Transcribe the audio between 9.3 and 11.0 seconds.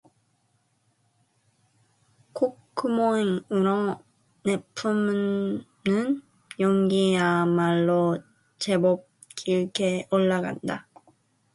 길게 올라간다.